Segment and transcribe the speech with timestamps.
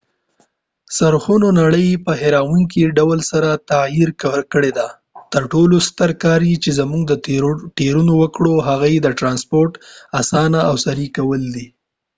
[0.97, 4.09] څرخونو نړۍ په حیرانونکي ډول سره تغییر
[4.53, 4.87] کړله
[5.33, 7.15] تر ټولو ستر کار چې مونږ ته
[7.79, 9.73] ټیرونو وکړل هغه یې د ټرانسپورټ
[10.19, 11.67] آسانه او سریع کول دي